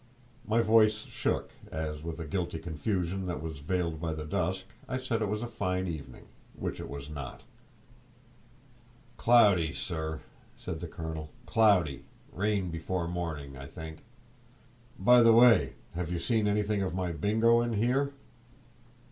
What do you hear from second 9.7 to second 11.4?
sir," said the colonel,